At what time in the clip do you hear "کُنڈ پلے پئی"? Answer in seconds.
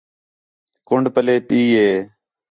0.87-1.63